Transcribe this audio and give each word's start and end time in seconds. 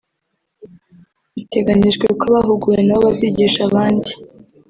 Biteganijwe 1.35 2.07
ko 2.19 2.23
abahuguwe 2.29 2.79
na 2.83 2.95
bo 2.97 3.01
bazigisha 3.05 3.59
abandi 3.69 4.11